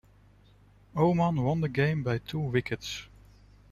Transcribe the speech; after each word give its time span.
Oman 0.95 1.43
won 1.43 1.61
the 1.61 1.69
game 1.69 2.01
by 2.01 2.17
two 2.17 2.39
wickets. 2.39 3.03